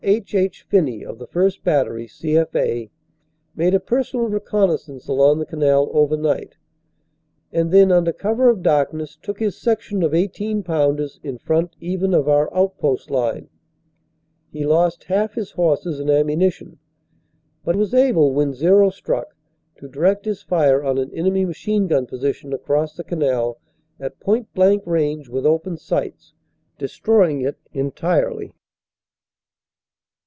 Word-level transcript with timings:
H. 0.03 0.33
H. 0.33 0.63
Phinney 0.63 1.05
of 1.05 1.19
the 1.19 1.27
1st. 1.27 1.61
Battery, 1.63 2.07
C.F. 2.07 2.55
A., 2.55 2.89
made 3.55 3.75
a 3.75 3.79
personal 3.79 4.29
reconnaissance 4.29 5.07
along 5.07 5.37
the 5.37 5.45
canal 5.45 5.91
over 5.93 6.17
night, 6.17 6.57
and 7.53 7.69
then 7.71 7.91
under 7.91 8.11
cover 8.11 8.49
of 8.49 8.63
darkness 8.63 9.15
took 9.21 9.37
his 9.37 9.55
section 9.61 10.01
of 10.01 10.15
18 10.15 10.63
pound 10.63 10.99
ers 10.99 11.19
in 11.21 11.37
front 11.37 11.75
even 11.79 12.15
of 12.15 12.27
our 12.27 12.51
outpost 12.51 13.11
line. 13.11 13.47
He 14.51 14.65
lost 14.65 15.03
half 15.03 15.35
his 15.35 15.51
horses 15.51 15.99
and 15.99 16.09
ammunition, 16.09 16.79
but 17.63 17.75
was 17.75 17.93
able 17.93 18.33
when 18.33 18.55
"zero" 18.55 18.89
struck 18.89 19.35
to 19.75 19.87
direct 19.87 20.25
his 20.25 20.41
fire 20.41 20.83
on 20.83 20.97
an 20.97 21.11
enemy 21.13 21.45
machine 21.45 21.85
gun 21.85 22.07
position 22.07 22.53
across 22.53 22.95
the 22.95 23.03
canal 23.03 23.59
at 23.99 24.19
point 24.19 24.51
blank 24.55 24.81
range 24.87 25.29
with 25.29 25.45
open 25.45 25.77
sights, 25.77 26.33
destroying 26.79 27.41
it 27.41 27.57
entirely. 27.71 28.51